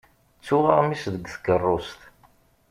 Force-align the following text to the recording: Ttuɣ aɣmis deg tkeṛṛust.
Ttuɣ 0.37 0.65
aɣmis 0.73 1.03
deg 1.13 1.23
tkeṛṛust. 1.33 1.99